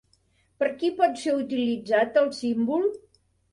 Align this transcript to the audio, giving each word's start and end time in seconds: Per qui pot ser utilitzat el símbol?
Per 0.63 0.69
qui 0.79 0.89
pot 1.01 1.19
ser 1.25 1.35
utilitzat 1.43 2.19
el 2.25 2.33
símbol? 2.41 2.91